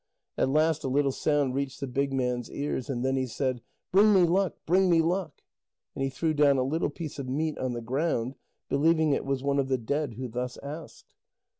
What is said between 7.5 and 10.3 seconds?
on the ground, believing it was one of the dead who